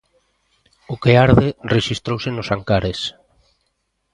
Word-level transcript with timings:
'O 0.87 0.95
que 1.01 1.11
arde' 1.25 1.57
rexistrouse 1.75 2.29
nos 2.33 2.51
Ancares. 2.55 2.99